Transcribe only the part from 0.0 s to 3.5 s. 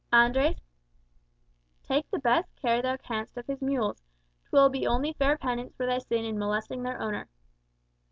Andres, take the best care thou canst of